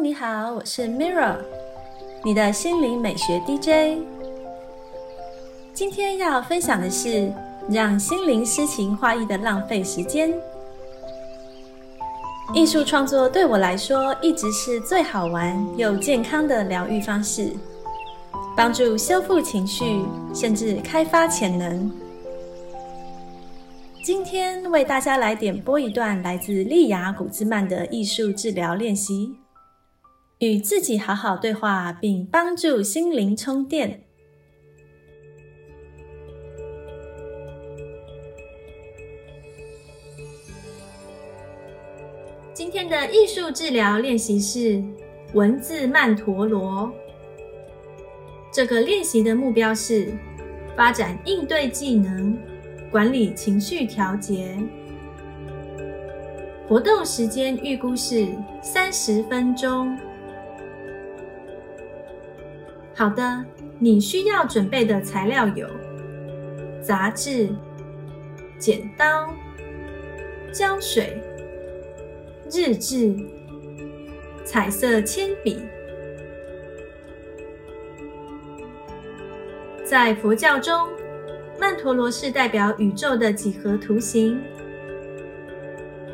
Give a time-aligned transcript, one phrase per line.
[0.00, 1.34] 你好，我是 Mirra，
[2.24, 3.98] 你的心灵美学 DJ。
[5.74, 7.32] 今天要分享的是
[7.68, 10.32] 让心灵诗情画意的浪费时间。
[12.54, 17.52] 艺术创作对我来说一直是最好玩又健康的疗愈方式，
[18.56, 21.90] 帮助修复情绪，甚至开发潜能。
[24.04, 29.34] 今天为大家来点播一段来自利亚古兹曼的艺术治疗练习，
[30.38, 34.04] 与自己好好对话，并帮助心灵充电。
[42.54, 44.80] 今天的艺术治疗练习是
[45.34, 46.92] 文字曼陀罗。
[48.52, 50.12] 这个练习的目标是
[50.76, 52.38] 发展应对技能。
[52.90, 54.56] 管理情绪调节，
[56.66, 58.26] 活动时间预估是
[58.62, 59.94] 三十分钟。
[62.98, 63.44] 好的，
[63.78, 65.68] 你需要准备的材料有
[66.82, 67.48] 杂志、
[68.58, 69.32] 剪刀、
[70.52, 71.22] 胶水、
[72.50, 73.14] 日志、
[74.44, 75.60] 彩色铅笔。
[79.84, 80.88] 在佛教中。
[81.60, 84.40] 曼陀罗是代表宇宙的几何图形。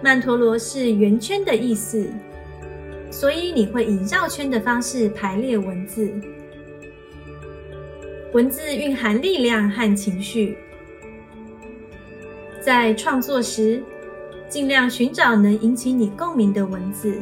[0.00, 2.08] 曼陀罗是圆圈的意思，
[3.10, 6.12] 所以你会以绕圈的方式排列文字。
[8.32, 10.56] 文字蕴含力量和情绪，
[12.62, 13.82] 在创作时
[14.48, 17.20] 尽量寻找能引起你共鸣的文字。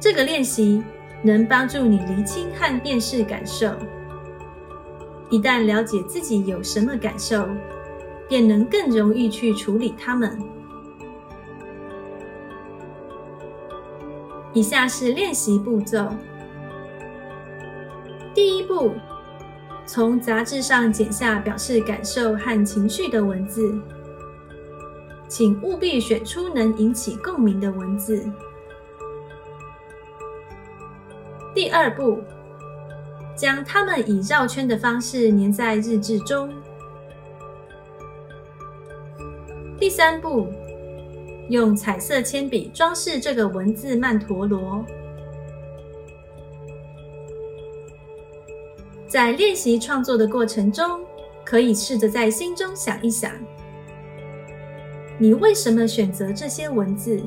[0.00, 0.82] 这个练习
[1.22, 3.72] 能帮助你厘清和辨识感受。
[5.28, 7.46] 一旦了解自己有什么感受，
[8.28, 10.36] 便能更容易去处理它们。
[14.52, 16.12] 以下是练习步骤：
[18.40, 18.94] 第一步，
[19.84, 23.78] 从杂志上剪下表示感受和情绪的文字，
[25.28, 28.24] 请务必选出能引起共鸣的文字。
[31.54, 32.22] 第二步。
[33.36, 36.50] 将它们以绕圈的方式粘在日志中。
[39.78, 40.48] 第三步，
[41.50, 44.82] 用彩色铅笔装饰这个文字曼陀罗。
[49.10, 51.00] 在练习创作的过程中，
[51.44, 53.32] 可以试着在心中想一想：
[55.18, 57.20] 你为什么选择这些文字？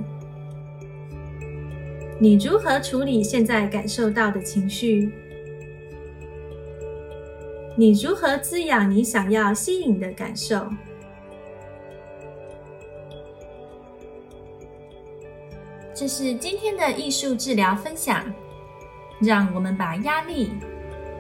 [2.18, 5.12] 你如何处理现在感受到的情绪？
[7.76, 10.66] 你如何滋养你想要吸引的感受？
[15.94, 18.24] 这是今天的艺术治疗分享。
[19.22, 20.52] 让我们把压力、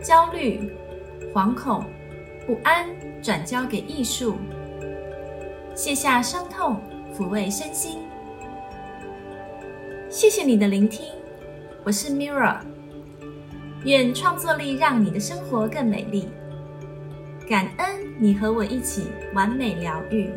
[0.03, 0.69] 焦虑、
[1.33, 1.81] 惶恐、
[2.45, 2.85] 不安
[3.21, 4.35] 转交给艺术，
[5.73, 6.77] 卸下伤痛，
[7.17, 7.99] 抚慰身心。
[10.09, 11.05] 谢谢你的聆听，
[11.85, 12.57] 我是 Mirra。
[13.85, 16.27] 愿创作力让你的生活更美丽。
[17.49, 17.87] 感恩
[18.19, 20.29] 你和我一起完美疗愈。